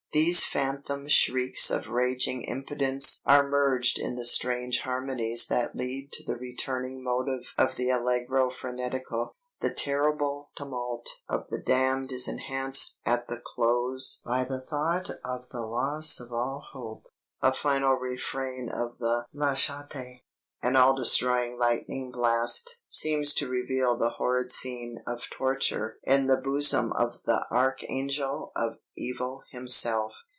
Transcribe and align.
These 0.13 0.43
phantom 0.43 1.07
shrieks 1.07 1.71
of 1.71 1.87
raging 1.87 2.41
impotence 2.43 3.21
are 3.25 3.47
merged 3.47 3.97
in 3.97 4.17
the 4.17 4.25
strange 4.25 4.81
harmonies 4.81 5.47
that 5.47 5.73
lead 5.73 6.11
to 6.11 6.25
the 6.25 6.35
returning 6.35 7.01
motive 7.01 7.53
of 7.57 7.75
the 7.77 7.91
Allegro 7.91 8.49
frenetico. 8.49 9.35
The 9.61 9.73
terrible 9.73 10.51
tumult 10.57 11.07
of 11.29 11.47
the 11.47 11.61
damned 11.61 12.11
is 12.11 12.27
enhanced 12.27 12.99
at 13.05 13.29
the 13.29 13.39
close 13.41 14.21
by 14.25 14.43
the 14.43 14.59
thought 14.59 15.09
of 15.23 15.47
the 15.49 15.61
loss 15.61 16.19
of 16.19 16.33
all 16.33 16.61
hope 16.73 17.03
a 17.41 17.53
final 17.53 17.93
refrain 17.93 18.69
of 18.69 18.97
the 18.97 19.23
Lasciate, 19.33 20.23
an 20.63 20.75
all 20.75 20.93
destroying 20.93 21.57
lightning 21.57 22.11
blast, 22.11 22.77
seems 22.85 23.33
to 23.33 23.49
reveal 23.49 23.97
the 23.97 24.11
horrid 24.17 24.51
scene 24.51 25.01
of 25.07 25.27
torture 25.31 25.97
in 26.03 26.27
the 26.27 26.37
bosom 26.39 26.91
of 26.93 27.23
the 27.25 27.43
archangel 27.49 28.51
of 28.55 28.75
evil 28.95 29.41
himself. 29.51 30.13